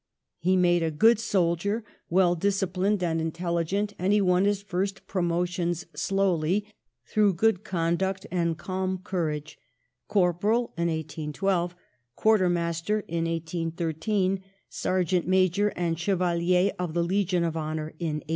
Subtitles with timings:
[0.39, 5.85] He made a good soldier, well disciplined and intelHgent, and he won his first promotions
[5.95, 6.65] slowly,
[7.05, 9.59] through good conduct and calm courage:
[10.07, 11.75] corporal in 1812,
[12.15, 18.21] quartermaster in 1813, sergeant major and Chevalier of the Legion of Honour in 1814.